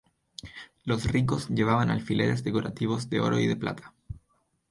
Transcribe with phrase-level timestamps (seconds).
[0.83, 3.93] Los ricos llevaban alfileres decorativos de oro y de plata.